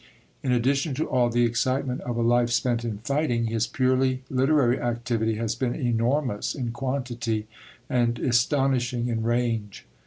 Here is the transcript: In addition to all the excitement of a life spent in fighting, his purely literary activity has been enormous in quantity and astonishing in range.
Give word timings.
In 0.41 0.51
addition 0.51 0.95
to 0.95 1.07
all 1.07 1.29
the 1.29 1.43
excitement 1.43 2.01
of 2.01 2.17
a 2.17 2.23
life 2.23 2.49
spent 2.49 2.83
in 2.83 2.97
fighting, 3.03 3.45
his 3.45 3.67
purely 3.67 4.23
literary 4.31 4.79
activity 4.79 5.35
has 5.35 5.53
been 5.53 5.75
enormous 5.75 6.55
in 6.55 6.71
quantity 6.71 7.45
and 7.87 8.17
astonishing 8.17 9.09
in 9.09 9.21
range. 9.21 9.85